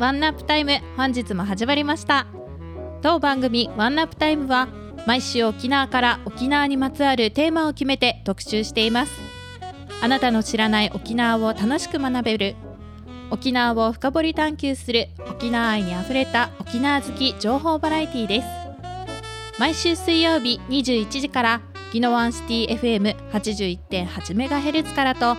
[0.00, 2.26] ワンナップタイム本日も始まりました。
[3.02, 4.66] 当番組ワンナップタイムは
[5.06, 9.12] 毎週沖縄から沖縄にまつわるテーマを決めて特集しています。
[10.00, 12.56] あなたの知らない沖縄を楽しく学べる
[13.30, 18.48] 沖縄を深掘り探求する沖縄愛にあふれた沖縄好き情報バラエティです。
[19.58, 21.60] 毎週水曜日21時から
[21.92, 22.80] ギノワンシティ
[23.90, 25.36] FM81.8MHz からと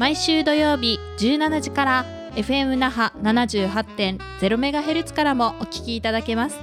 [0.00, 6.58] 毎週土曜日17時から FM 那覇 78.0MHz からもお聞きいただけます。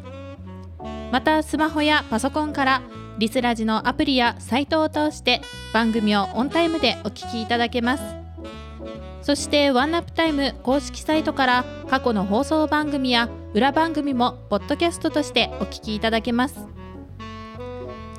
[1.11, 2.81] またスマホやパソコンから
[3.17, 5.41] リスラジのアプリやサイトを通して
[5.73, 8.03] 番組をオンタイムでお聞きいただけます。
[9.21, 16.59] そしてワンナップタイム公式サイトから過去の放送番組や裏番組もポッドキャストとしてお聞きいただけます。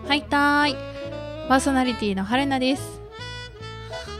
[0.06, 0.76] はいたーい。
[1.48, 2.97] パーソナリティの春菜です。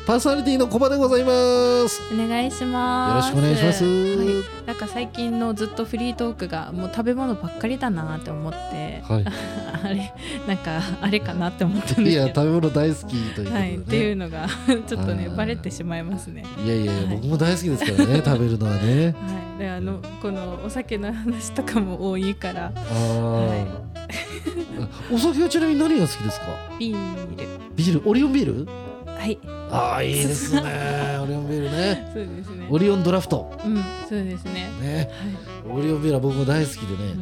[0.08, 2.00] パーソナリティのコバでございます。
[2.10, 9.20] お願いしますよろしくお願いしますはい、なんか最近のずっとフリートークがもう食べ物ばっかりだなって思っては
[9.84, 10.14] あれ
[10.46, 12.10] なんかあれかなって思ったんい。
[12.10, 13.58] いや、ですけど食べ物大好きというね。
[13.58, 14.46] はい、っていうのが
[14.88, 16.42] ちょっとねはいバレてしまいますね。
[16.64, 19.04] いやいやいや、はい僕も大好きですからね、 食べるのはね。
[19.04, 19.10] は
[19.56, 23.50] い、であのこのお酒の話とかも多いからああ、
[25.12, 26.46] お酒はちなみに何が好きですか？
[26.78, 26.98] ビール
[27.76, 28.87] ビール、オリオンビール？
[29.28, 29.38] はい
[29.70, 30.60] ああ、いいですね。
[31.22, 32.10] オリオンビールね。
[32.14, 33.52] そうですねオリオンドラフト。
[33.64, 33.76] うん
[34.08, 35.10] そうですねね。
[35.68, 37.14] はオリオンビールは僕も大好きでい、ね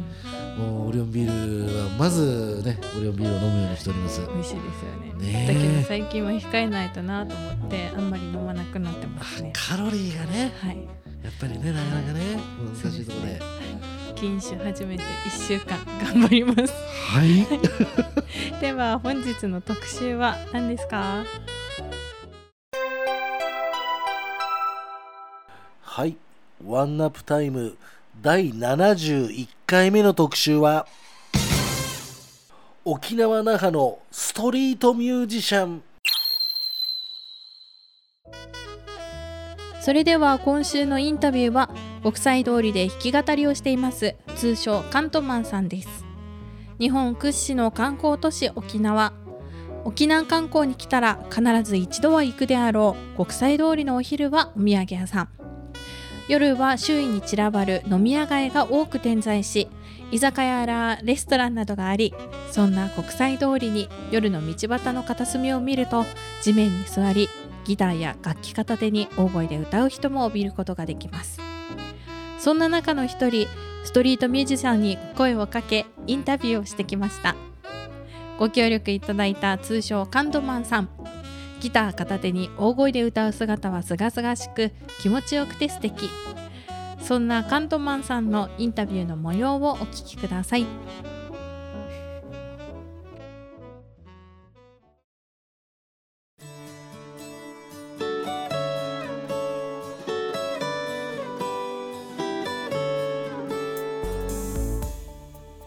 [0.57, 0.61] う。
[0.61, 4.21] んもうオリオンビールはまずね、オリオンビールを飲むようにしております。
[4.33, 10.77] 美味しいですよねねえだけど最近は控えないとなと思ってあんまり飲まなくなってますねカロリーがね、はい
[11.23, 12.37] やっぱりね、なかなかね、
[12.81, 13.41] 難しいところで。
[14.15, 16.73] 禁酒始めて1週間頑張ります
[17.11, 17.45] はい。
[18.61, 21.23] では本日の特集は何ですか？
[25.97, 26.15] はい。
[26.63, 27.75] ワンナップタイム
[28.21, 30.85] 第71回目の特集は
[32.85, 35.81] 沖縄那覇のストリートミュージシャン。
[39.81, 41.71] それでは今週のインタビューは
[42.03, 46.05] 国際通りで弾き語りをしています通称カントマンさんです。
[46.79, 49.13] 日本屈指の観光都市沖縄。
[49.83, 55.46] 沖縄観光に来たら必ず一度は行くであろう国際通りのお昼はお土産屋さん。
[56.27, 59.67] 夜は周囲に散らばる飲み屋街が多く点在し
[60.11, 62.13] 居酒屋やレストランなどがあり
[62.51, 66.05] そんな国際通りに夜の道端の片隅を見ると
[66.41, 67.29] 地面に座り
[67.67, 71.41] ギターや楽器片手に大声で歌う人も見ることができます。
[72.39, 73.45] そんな中の一人
[73.83, 77.35] ストリートミュージシャンに声をかけインタビューをしてきました。
[78.39, 80.89] ご協力いただいた通称カンドマンさん。
[81.59, 86.09] ギター片手に大声で歌う姿はすがすがしく気持ちよくて素敵。
[87.01, 90.65] そんなカントマンさんのインタビューの模様をお聞きください。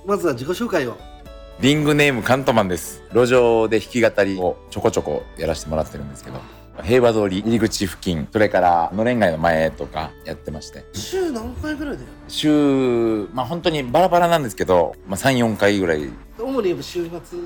[0.06, 0.96] まずは自己紹介を。
[1.60, 3.02] リングネームカントマンです。
[3.12, 6.40] 路上で弾き語りをちょこちょこやらせてもらってるんですけど、
[6.82, 16.04] 平和通り入り口付近、それからのれん街の前とかやってまして、週何回ぐらいで週、まあ本当にバラバラなんですけど、まあ3、4回ぐらい。
[16.04, 17.38] い主に週末？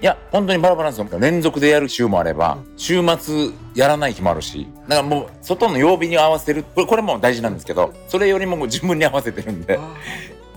[0.00, 1.20] や、本当にバラバラなんですよ。
[1.20, 9.78] 連続でやる週もあれば、週末やらない日もあるし、だからもう外の曜日に合わせる、これこれも大事なんですけど、それよりも自分に合わせてるんで、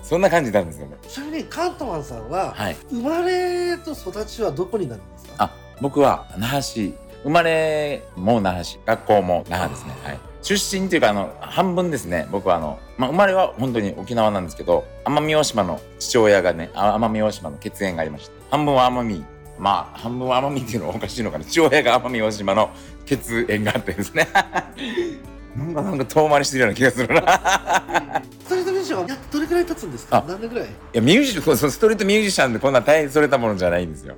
[0.08, 0.96] そんな感じなんですよね。
[1.08, 2.76] ちなみにカントマンさんは、はい。
[2.90, 5.44] 生まれと育ちはどこになるんですか？
[5.44, 5.50] あ
[5.80, 6.94] 僕は那覇市。
[7.24, 8.78] 生まれも那覇市。
[8.86, 12.28] 学校も那覇ですね、はい、出身っていうかあの半分ですね。
[12.30, 18.36] 僕はあの、まあ、生まれは本当に沖縄なんですけど奄美大島の父親がねあ奄美大島の血縁がありまして。
[18.48, 19.24] 半分は奄美。
[19.58, 21.44] まあ半分は奄美っていうのはおかしいのかな。
[21.44, 22.70] 父親が奄美大島の
[23.06, 24.28] 血縁があってですね。
[25.56, 28.22] なんかなんか遠回りしてるような気がするな。
[28.44, 30.18] ストリートミュージシャンはやってどれくらい経つんですか？
[30.18, 30.24] あ。
[30.26, 30.68] 何年ぐらい？
[30.68, 34.16] いやミュージシャンそうストリートミュージシャンってこんな大変それたものじゃないんですよ。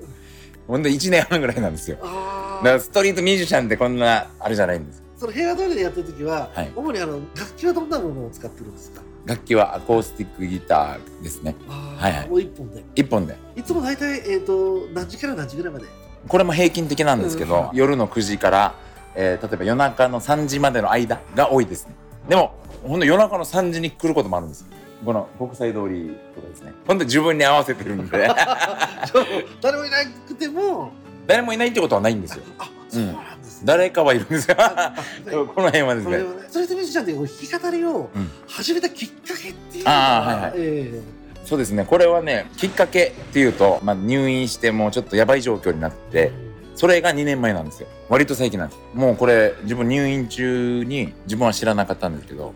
[0.66, 1.98] ほんと1年半ぐらいなんですよ。
[2.02, 5.02] あだからストリートミュージシャンってこんなあれじゃないんです。
[5.16, 6.70] その平和通りでやってる時は、はい。
[6.76, 9.02] 主にあの楽器はどんなものを使ってるんですか？
[9.24, 11.54] 楽器はアコースティックギターですね。
[11.66, 12.28] はいはい。
[12.28, 12.84] もう一本で。
[12.94, 13.36] 一本で。
[13.56, 15.86] いつも大体、えー、と何時から何時ぐらいまで？
[16.28, 17.76] これも平均的なんですけど、うん。
[17.76, 18.74] 夜の9時から、
[19.14, 21.94] えー例えば夜中の3時までの間が多いですね。
[22.28, 22.54] でも
[22.88, 24.61] ほんと夜中の3時に来ることもあるんです。
[24.62, 24.67] よ
[25.05, 26.73] この国際通りとかですね。
[26.87, 28.29] ほんと自分に合わせてるんで。
[29.62, 29.96] 誰もいな
[30.26, 30.90] くても。
[31.26, 32.43] 誰もいないってことはないんですよ。
[32.58, 34.56] あそうなんですね、誰かはいるんですよ。
[34.58, 34.94] あ
[35.31, 36.20] この辺はですね。
[36.49, 38.31] それでミュージシャンって弾き語りをうん。
[38.49, 40.52] 始めたきっかけっていうのは、あーはいはい。
[40.56, 41.00] え
[41.44, 41.85] そうですね。
[41.85, 46.32] これはねきっかけっていうと、まあ、入院してもうちょっとやばい状況になって
[46.75, 47.88] それが2年前なんですよ。
[48.08, 48.81] 割と最近なんです。
[48.94, 52.52] もうこれ自分入院中に自分は知らなかったんですけど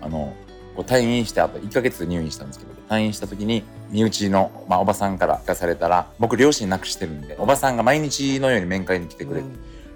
[0.00, 0.34] あの
[0.76, 9.46] こう退院してあと1ヶ月入院したんですけど退院した時に身内の、まあ、おばさんから聞かされたら僕両親亡くしてるんでおばさんが毎日のように面会に来てくれて、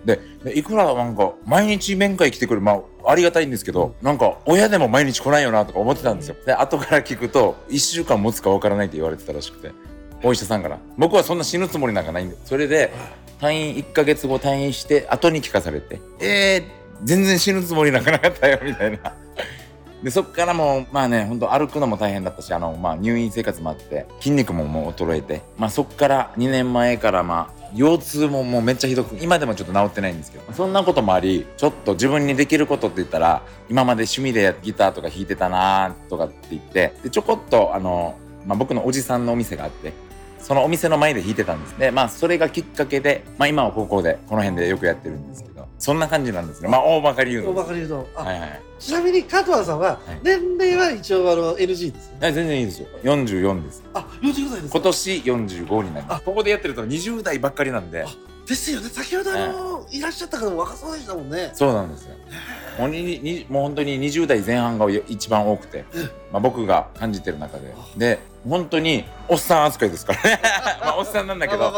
[0.04, 6.37] ででいくらなんか毎日面会来てくるまあありがたいんですけどなんか親でも毎日来ないよなとか思ってたんですよ。
[6.44, 9.70] で後から聞くと1週間持つか分からないって言われてたらしくて
[10.22, 10.78] お医者さんから。
[10.98, 12.93] 僕はそんな死ぬつもりなんかないんでそれで
[13.40, 19.14] 退院1ヶ月後退院して後に聞かされてえー、全然死ぬつもりなんかなかったよみたいな
[20.02, 39.93] でそっからもまあねほんと歩くのも大変だったしあの、まあ、入院生活もあって筋肉ももう衰えて、まあ、そっから2年前からまあ腰痛ももうめっちゃひどく今でもちょっと治ってないんですけどそんなこともありちょっと自分にできることって言ったら今まで趣味でギターとか弾いてたなとかって言ってでちょこっとあの、まあ、僕のおじさんのお店があって
[40.38, 41.78] そのお店の前で弾いてたんです。
[41.78, 45.51] でまあそれがきっかけで、まあ、今は高校でこの辺でよくやってるんですけど。
[45.82, 46.69] そんな感じなんですね。
[46.69, 48.61] まあ大ばかり言う大のばかり言うと、あはいはい。
[48.79, 50.20] ちなみに加藤さんははい。
[50.23, 52.19] 年齢は一応あの NG ですよね。
[52.20, 52.87] はい全然いいですよ。
[53.02, 53.82] 44です。
[53.93, 54.79] あ、45歳ですか？
[54.79, 56.25] 今年45になります。
[56.25, 58.05] ここでやってると20代ばっかりなんで。
[58.05, 58.06] あ
[58.46, 58.88] ですよね。
[58.90, 60.00] 先ほどあの、い。
[60.00, 61.50] らっしゃった方も若そうでしたもんね。
[61.55, 62.14] そうなんですよ。
[62.79, 65.84] もうににもう本当に20代前半が一番多くて、
[66.32, 67.75] まあ、僕が感じてる中で。
[67.96, 70.40] で本当におっさん扱いですからね。
[70.81, 71.73] まあおっさんなんだけど。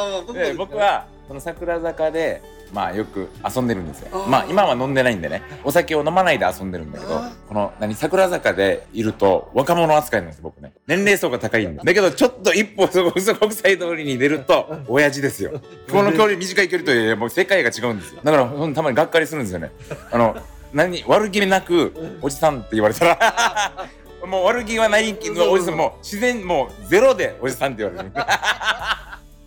[0.59, 2.43] 僕はその桜坂で
[2.75, 4.26] まあよく遊んでるんですよ。
[4.29, 5.43] まあ今は飲んでないんでね。
[5.62, 10.75] お酒を飲まないで遊んでるんだけどこの何桜坂でいると若者扱いなんです僕ね。
[10.87, 15.61] 年齢層が高いんでだけどちょっと一歩そこそ国際通りに出ると親父ですよ
[15.91, 19.70] この距離短い距離といえもう世界が違うんですよだからほんとたまにがっかりするんですよね
[20.11, 20.37] あの
[20.73, 23.88] 何悪気なくおじさんって言われたら
[24.27, 28.15] もう悪気はないけどおじさんもう自然もうゼロでおじさんって言われる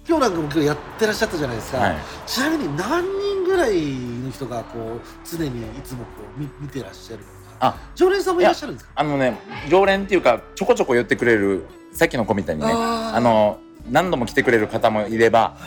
[0.08, 1.80] 今日なんかも今日やってらっしゃったじゃないですか。
[1.80, 1.96] はい
[2.26, 3.74] ちなみに何人ぐらい
[4.24, 6.06] の人がこう常にいつもこ
[6.38, 7.32] う見見てらっしゃるのか。
[7.60, 8.92] あ常連さんもいらっしゃるんですか？
[8.96, 9.38] あのね
[9.70, 13.60] 常連っていうかちょこちょこ寄ってくれるさっきの子みたいにねあの
[13.90, 15.58] 何度も来てくれる方もいれば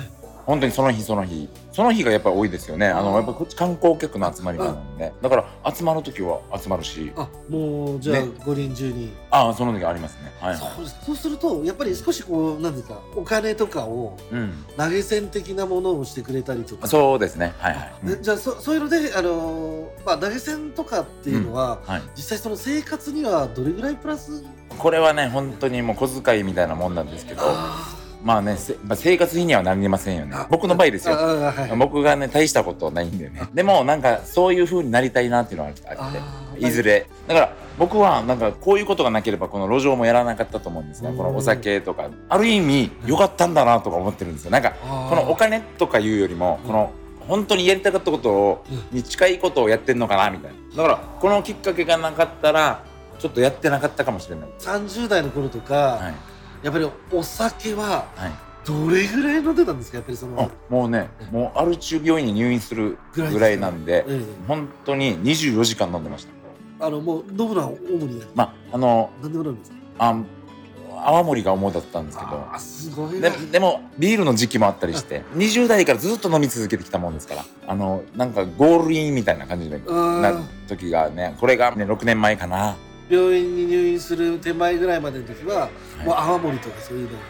[0.47, 1.49] 本当にその日その日。
[1.73, 2.89] その日がやっぱり多いですよね。
[2.89, 5.13] あのやっぱこっち観光客の集まり場なんで。
[5.23, 7.13] だから集まる時は集まるし。
[7.17, 8.29] あ、もうじゃあね。
[8.45, 9.13] 五人中に。
[9.31, 10.33] ああその時ありますね。
[10.41, 14.65] はいはそうそうするとやっぱり少しこうなんですかお金とかをいうん。
[14.77, 16.89] 投げ銭的なものをしてくれたりとか。
[16.89, 17.55] そうですね。
[17.59, 18.09] はいはい、うん。
[18.17, 24.45] でじゃあそそういうのであのーまあ投げ銭とかっていうのは、はい、実際その生活にはどれぐらいプラス？
[24.77, 27.43] これはね本当にもう小遣いみたいなもんなんですけど。
[27.45, 30.33] あまあねせまあ、生活費にはなりませんよね。
[30.35, 33.43] あ僕の場合ですあよあはい僕がね大したことないんでね。
[33.55, 36.71] でもなんかそういう風になりたいなっていうのがあってい。
[36.71, 37.07] ずれ。
[37.27, 41.11] だから僕はなんかこういうことがなければこの路上もやらなかったと思うんですね。
[41.11, 41.17] うん。
[41.17, 42.11] このお酒とか。
[42.29, 44.51] ある意味良かったんだなとか思ってるんですよ。
[44.51, 46.91] なんかこのお金とかいうよりもこの
[47.27, 48.99] 本当にやりたかったことをうん。
[48.99, 52.85] に近いことをやってんのかなみたいなだからこのきっかけがなかったら
[53.19, 54.49] ちょっとやってなかったかもしれない。
[54.59, 56.15] 30代の頃とか、はい
[56.63, 58.33] やっぱりお酒ははい。
[58.63, 59.97] どれぐらい飲んでたんですか？
[59.97, 64.21] やっぱりそのあもうねもうアル中病院に入院するぐらいなんでええ。
[64.47, 66.27] 本当に24時間飲んでまし
[66.79, 66.87] た。
[66.87, 67.77] あのもう飲むのは主
[68.07, 69.77] にまああの何でも飲むんですか？
[69.99, 70.17] あ
[71.03, 72.47] 泡盛が主だったんですけど。
[72.59, 73.37] すごいでな。
[73.51, 77.45] でもビールの時期もあったりして20代からずっと飲み続けてきたもんですから。
[77.67, 80.35] あのなんかゴールインみたいな感じでうんな
[80.69, 82.77] 時がねこれがね6年前かな
[83.11, 85.69] 病院に入院する手前ぐらいまでの時は、
[86.01, 86.07] い。
[86.07, 87.21] もう泡盛とかそういうのを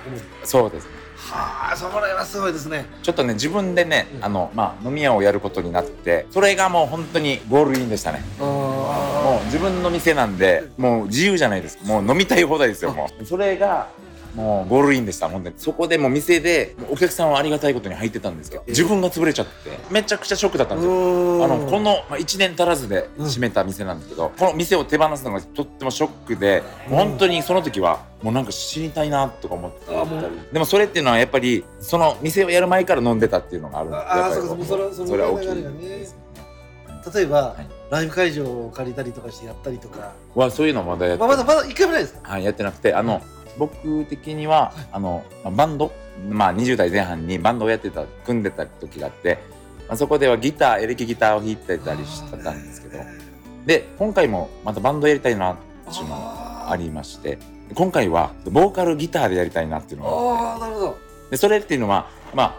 [0.45, 0.91] そうですね。
[1.17, 2.87] はあそれはすごいですね。
[3.03, 4.25] ちょっとね自分でねうん。
[4.25, 8.23] あのまあ飲み屋をやることになってそれがもう本当にゴールインでしたね。
[8.39, 11.79] あもう自分の店なんでもう自由じゃないです。
[11.79, 13.25] かもう飲みたい放題ですよもう。
[13.25, 13.89] それが
[14.35, 19.53] もうゴールインでした本当にそこでもう店でお客さんはありがたいことに入ってたんですけど自分が潰れちゃって
[19.91, 21.45] めちゃくちゃショックだったんですよ。
[21.45, 26.97] あのこの、まあ、1年足らずで閉めた店なんですけど、この店を手放すのがとってもショックで、うん。
[26.97, 29.93] 本当にその時はもうなんか死にたいなとか思ってた
[30.53, 36.21] でもそれっていうのはやっぱりその店をやる前から飲んでたっていうのがあるんでああやっぱりそうかそれは大きいですね。
[37.15, 37.81] 例えば、はい。
[37.91, 42.15] ライブ会場を借りたりとかしてやったりとか、はそういうのまだやってまだまだ一回もないです。
[42.15, 43.21] かはい、やってなくてあの
[43.59, 45.93] 僕的にはあのまあバンド
[46.29, 49.39] まあ20代前半にバンドをやってた組んでた時があって、
[49.89, 53.03] まあ、そこではギターエレキギターを弾いてたりしてたんですけど。
[53.67, 57.39] で今回もまたバンドやりたいなっていうのがありまして。
[57.75, 60.65] 今回はボーカルギターでやりたいなっていうのがあって。
[60.65, 60.99] ああなるほど。
[61.31, 62.55] でそれっていうのはまあ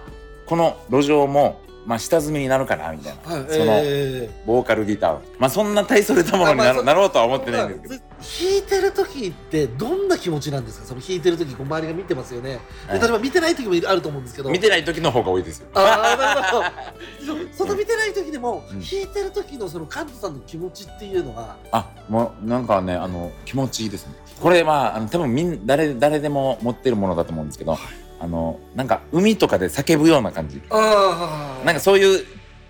[0.46, 3.36] この路上もまあ下積みになるかなみたいな。
[3.36, 8.12] はいそのえボーカルギターまあそんな大それたものにななろうとは思ってーないんですけど。
[8.22, 10.86] 弾いてる時ってどんな気持ちなんですか？
[10.86, 13.00] その弾いてる時こう周りが見てますよね、はい。
[13.00, 14.50] で例えば見てない時もあると思うんですけど。
[14.52, 15.68] 見てない時の方が多いですよ。
[15.74, 17.50] ああなるほど。
[17.58, 18.80] その見てない時でも、うん。
[18.80, 24.14] 弾いてる時のそのカントさんの気持ちっていうのはあもうなんかねあの気持ちいいですね。
[24.40, 27.78] これはあの多分みん誰誰でも持ってるものだと思うんですけど、
[28.22, 30.62] あのなんか海とかで叫ぶような感じ。
[30.70, 32.26] あなんかそういう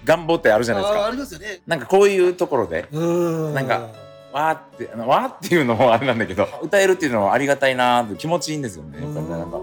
[0.06, 1.62] 願望ってあるじゃないですあーあかりますよね。
[1.68, 3.54] なんかこういうところでうん。
[3.54, 3.90] なんか
[4.32, 9.00] わーってあのわーっていうのもあれなんだけど歌えるっていうのはありがたいなーって気持ちいいんですよね。
[9.02, 9.60] なんか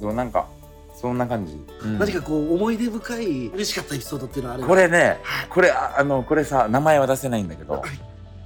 [0.00, 0.46] でもなんか
[0.94, 1.52] そんな感じ、
[1.82, 1.98] うん。
[1.98, 4.68] 何かこう思い出深い嬉しかったエピソードっていうのはあれば。
[4.68, 5.18] これね
[5.50, 7.82] これああのこれさ名前は出せないんだけどはい。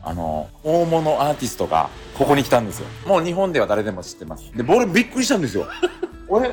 [0.02, 2.87] あの大物アーティストがここに来たんですよ。
[3.06, 4.50] もう日本では誰でも知ってます。
[4.56, 5.66] で俺びっくりしたんですよ。
[6.28, 6.50] 俺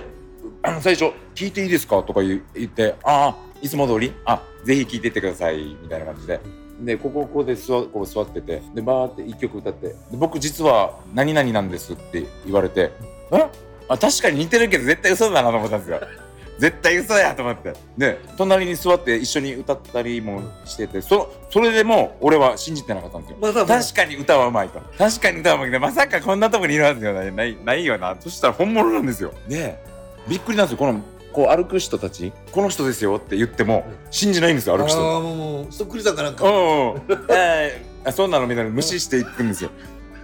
[0.81, 4.13] 最初「聞いていいですか?」とか言って「ああいつも通り？
[4.25, 6.39] あぜひ聞いてってください」みたいな感じで。
[6.79, 8.61] でここここで座こう座ってて。
[8.75, 9.87] でバーって一曲歌って。
[9.87, 12.91] で僕実は「何々なんです」って言われて
[13.33, 13.45] 「え？
[13.89, 15.99] あ確かに似てるけど絶対嘘だな」と思ったんですよ。
[16.59, 17.73] 絶対嘘やと思って。
[17.97, 21.01] で隣に座って一緒に歌ったりもしてて。
[21.01, 23.37] そそれでもう俺は信じてなかったんですよ。
[23.41, 24.79] ま確かに歌はうまいと。
[24.97, 25.67] 確かに歌はうまい。
[25.69, 27.31] けどまさかこんなとこにいるはずがない。
[27.31, 28.15] ないないよな。
[28.19, 29.33] そしたら本物なんですよ。
[29.47, 29.79] で
[30.27, 30.77] びっくりなんですよ。
[30.77, 31.01] この
[31.33, 32.31] こう歩く人たち。
[32.51, 34.99] この人ですよって言っても信じないんですよ歩く人。
[34.99, 36.43] ああもうそっくりさんかなんか。
[36.45, 38.69] うんうんえー、あそんなのみたいな。
[38.71, 39.69] 無視していくんですよ。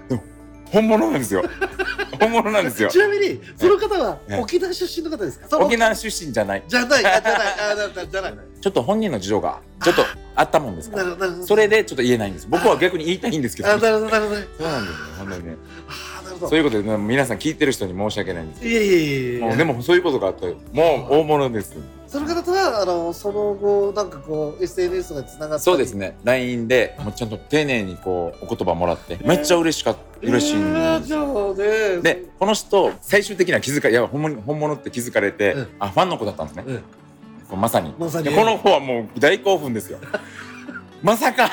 [0.09, 0.23] でも
[0.65, 1.43] 本物なんですよ。
[2.19, 2.89] 本物なんですよ。
[2.89, 4.39] ちなみにその方はええ。
[4.39, 5.57] 沖縄出身の方ですか？
[5.59, 6.63] 沖縄出身じゃない。
[6.67, 7.05] じゃない。
[7.05, 7.47] あじゃない。
[7.71, 8.09] あじゃない。
[8.09, 10.05] じゃないちょっと本人の事情がちょっと
[10.35, 12.47] あったもんですかならそれでちょっと言えないんです。
[12.49, 13.71] 僕は逆に言いたいんですけど。
[13.71, 14.35] あなるほどなるほど。
[14.35, 15.55] そうなんですよ本当にね
[16.49, 20.55] そういうことで、ね、皆さん聞いてる人に申し訳ないんですけいやいやいやいやでもそういうことがあったよ。
[20.71, 21.75] もう大物です。
[22.07, 26.17] その方とはあのその後なんかこう SNS とかでつながってそうですね。
[26.23, 29.17] LINE でもうちゃんと丁寧にこうお言葉もらって。
[29.23, 30.27] めっちゃ嬉しかった。
[30.27, 31.07] 嬉しいんえーです。
[31.07, 35.67] じゃあねでこの人最終的には気づかいや本物本物って気づかれて、うん。
[35.79, 36.65] あファンの子だったんですね、
[37.51, 37.59] うん。
[37.59, 37.93] まさに。
[37.97, 38.25] まさに。
[38.25, 39.99] でこの子はもう大興奮ですよ。
[41.01, 41.49] まさか。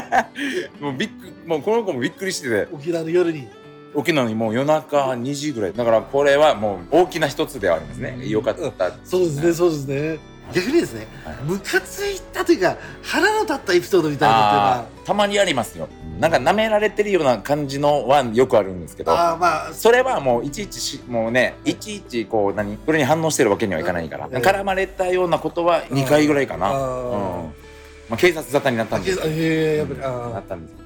[0.80, 2.68] もうびっくもうこの子もびっくりしてて。
[2.72, 3.48] 沖縄の夜に
[3.94, 5.72] 沖縄にもう夜中2時ぐらい。
[5.72, 8.28] だからこれはもう大きな一つではありますね。
[8.28, 10.18] よかった、そうですねそうですね。
[10.52, 11.36] 逆にですねはい。
[11.44, 15.88] ムカついたというか腹の立ったエピソードみたいなあーたまにありますよ。
[16.20, 19.12] なんか舐められてるような感じのはよくあるんですけど。
[19.12, 19.72] あーまあ。
[19.72, 24.26] それはもういちいちしもうねいちいちこう何それに反応してるわけにはいかないから。
[24.26, 26.76] うん絡まれたようなことは2回ぐらいかな、あうん。
[26.78, 27.64] ー
[28.10, 30.83] まあ、警察沙汰になったんですあへえやっぱりあなーったんです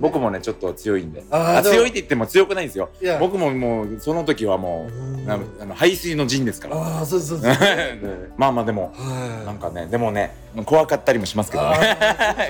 [0.00, 1.24] 僕もねちょっと強いんで。
[1.30, 2.90] ああ強いって言っても強くないんですよ。
[3.18, 4.88] 僕ももうその時はも
[5.26, 6.76] うあの排水の陣ですから。
[6.76, 7.60] ああそうそうです。
[8.36, 9.46] まあまあでもはい。
[9.46, 10.34] なんかねでもね
[10.64, 11.76] 怖かったりもしますけどね。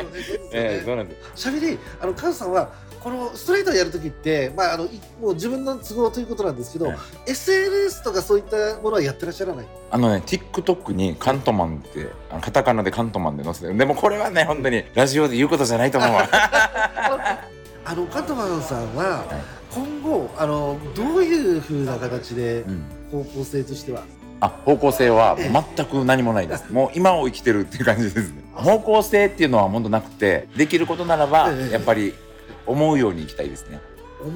[0.01, 0.45] そうですよね。
[0.53, 1.43] ええそうなんです。
[1.43, 2.71] ちなみにあのカズさんは
[3.07, 4.89] このストレートをやるときって、まあ、あのい
[5.21, 6.97] もう自分の都合ということなんですけど、はい
[7.29, 9.67] SNS とかそういったものはやってらっしゃらない？
[9.93, 12.09] あのね TikTok にカントマンって
[12.41, 13.79] カタカナでカントマンで載せてる。
[13.79, 16.29] でもこれはね本当にラジオで言うことじゃないと思うわ。
[17.85, 19.25] あのカントマンさんは
[19.73, 22.85] 今後あのどういうふうな形でうん。
[23.13, 24.03] 方向性としては、
[24.41, 26.65] あ方向性は全く何もないです。
[26.75, 28.43] もう今を生きてるっていう感じですね。
[28.53, 31.73] 方向性っていうのは本当なくてできることならばええ。
[31.75, 32.13] やっぱり
[32.67, 33.81] 思うように生きたいですね。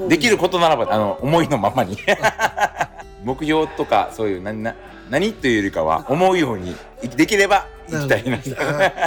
[0.09, 1.97] できることならばあの思いのままに。
[3.25, 4.75] 目標とかそういう何な
[5.11, 6.75] 何というよりかは思うように
[7.17, 8.39] できれば生きたいな。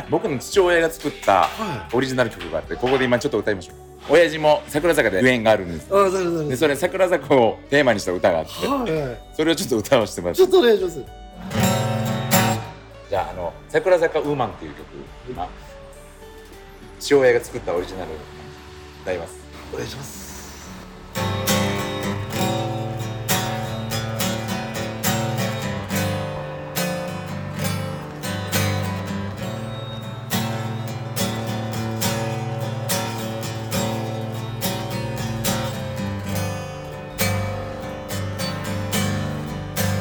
[0.10, 3.76] 僕の父親が作ったはオリジナル曲があってここで今ちょっと歌いましょう。
[4.10, 5.90] 親父も桜坂でゆえんがあるんです。
[6.50, 9.36] でそれ桜坂をテーマにした歌があってはい。
[9.36, 10.42] それをちょっと歌わせてもらって。
[10.42, 11.02] ちょっとお願いします。
[13.10, 14.86] じゃああの桜坂ウーマンっていう曲
[15.30, 15.48] 今
[17.00, 18.08] 父親が作ったオリジナル
[19.04, 19.36] 歌います。
[19.74, 20.24] お願いします。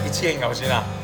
[0.06, 1.01] 一円が欲しいな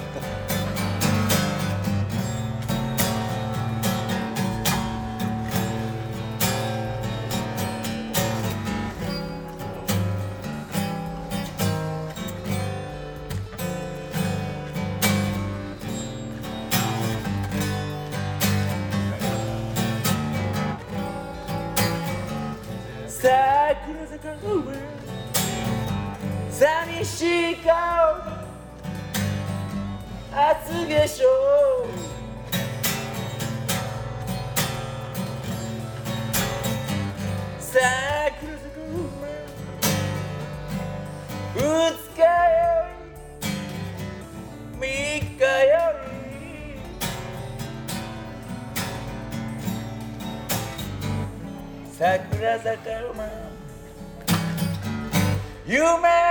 [26.51, 28.17] 寂しい顔
[30.33, 31.48] 厚化粧
[55.69, 56.28] You man!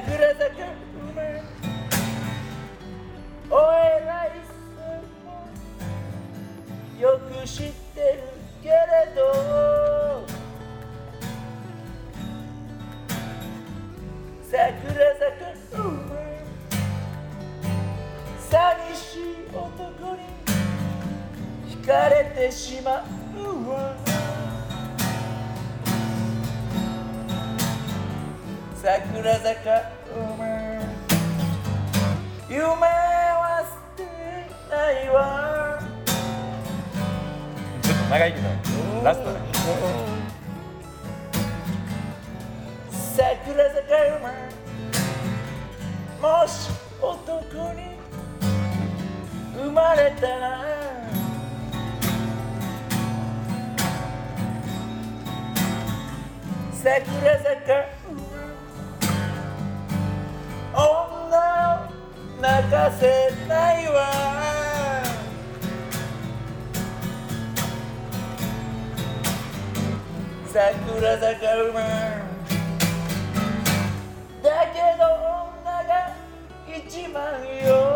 [0.00, 0.31] 그래.
[50.22, 51.12] dertten
[56.82, 57.80] Sekre sekre
[60.74, 61.88] Onda
[62.40, 63.14] nakase
[63.48, 64.10] nai wa
[70.52, 72.22] Sakura sakura
[74.42, 76.12] だけど女が
[76.66, 77.22] 一番
[77.64, 77.91] よ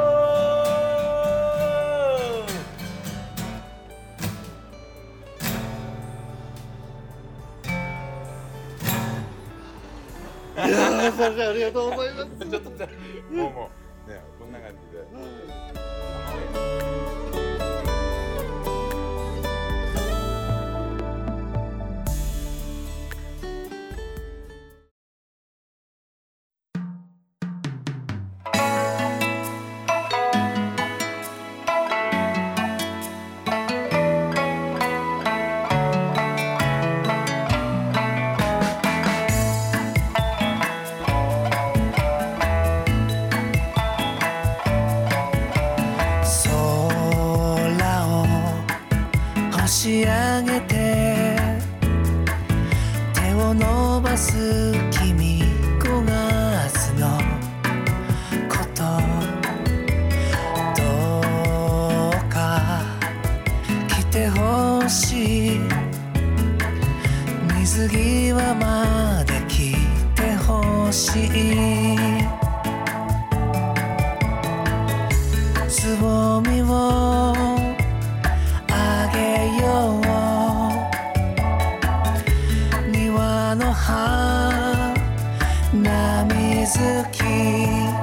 [11.08, 12.50] ありがとうございます。
[12.50, 13.70] ちょっとじゃあも
[14.06, 15.55] うねこんな感じで。
[71.16, 71.96] しい。
[75.68, 77.34] つぼみを
[78.70, 79.16] あげ
[79.62, 80.06] よう。
[82.90, 84.94] 庭の花
[86.24, 87.95] 水木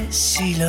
[0.00, 0.66] けて白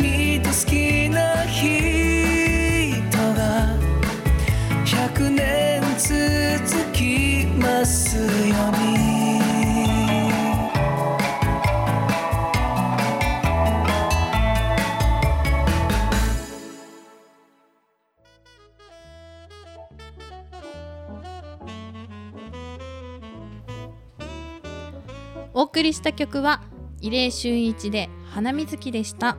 [0.00, 3.02] 君と好きな人
[3.34, 3.76] が
[4.86, 8.28] 100年続きますよう
[8.80, 9.10] に。
[25.52, 26.62] お送りした曲は
[27.02, 29.36] 異例俊一で花水木でした。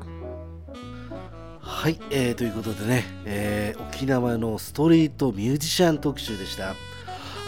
[1.82, 6.76] はい、えーということでね、えー沖縄のストリートミュージシャン特集でした。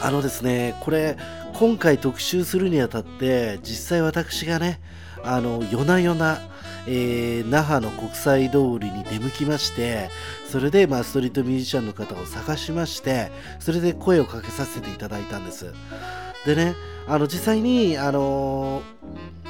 [0.01, 1.17] あのですねこれ
[1.53, 4.81] 今回特集するにあたって実際私がね
[5.23, 6.39] あの夜な夜な、
[6.87, 10.09] えー那覇の国際通りに出向きまして
[10.49, 15.71] それで、まあ、ストリートミュージシャンの方を探しましてそれで声をかけさせていただいたんです。
[16.47, 16.73] でね
[17.07, 18.81] あの実際にあの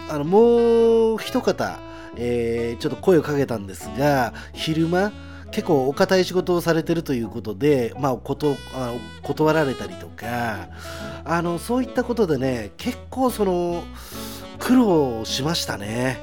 [0.09, 1.79] あのもう一方
[2.15, 5.11] えーちょっと声をかけたんですが昼間
[5.51, 10.69] 結構お堅い仕事をされてるということで、まあ、ことあ断られたりとか
[11.23, 13.83] あのそういったことでね結構その
[14.59, 16.19] 苦労しましたね。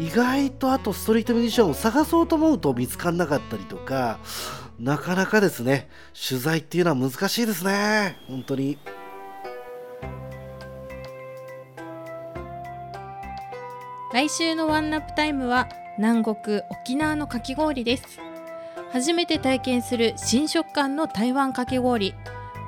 [0.00, 4.20] 意外とあとストリートミュージシャンを探そうと思うと見つからなかったりとか
[4.78, 5.88] なかなかですね。
[6.28, 8.16] 取材っていうのは難しいですね。
[8.28, 8.78] 本当に。
[14.10, 15.68] 来週のワンナップタイムは
[15.98, 18.04] 南国沖縄のかき氷です。
[18.90, 22.14] 初めて体験する新食感の台湾かき氷。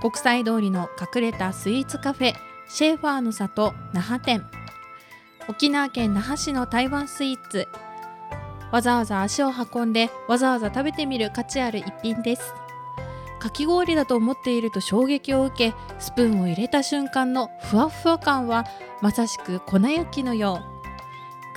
[0.02, 2.34] 国際通りの隠れたスイーツカフェ
[2.68, 4.44] シェーファーの里那覇店。
[5.48, 7.68] 沖縄県那覇市の台湾スイーツ。
[8.70, 12.52] わざわざ足を運んでわざわざ食べてみる価値ある一品です。
[13.38, 18.66] かき氷だと思っていると衝撃を受けスプーンを入れた瞬間のふわふわ感は
[19.00, 20.79] まさしく粉雪のよう。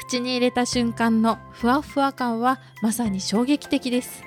[0.03, 4.23] 口に入れた瞬間のふわふわ感はまさに衝撃的です。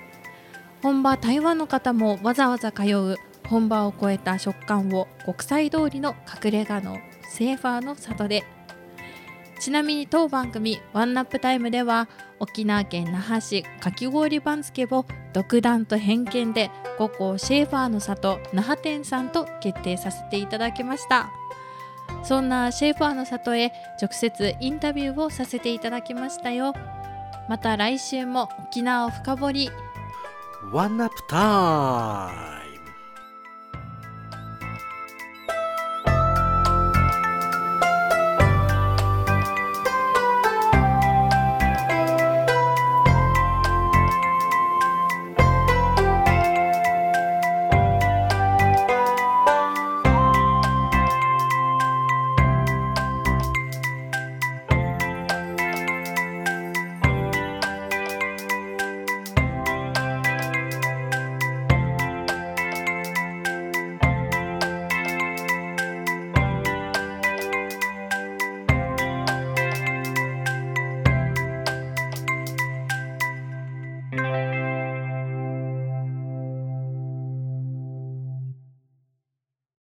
[0.83, 6.97] 本場台湾の方もわざわざ通う本場を超えた食感を国際通りの隠れ家の
[7.29, 8.45] セーファーの里で。
[9.59, 12.09] ちなみに当番組「ワンナップタイム」では
[12.41, 21.31] 沖縄県那覇市かき氷番付を独断と偏見で五校シェーファーの里那覇店さんと決定させていただきました。
[22.27, 26.75] そんなシェイファーの里へ直接インタビューをさせていただきましたよ。
[27.49, 29.71] また来週も沖縄を深掘り。
[30.73, 32.56] ワンナップタイム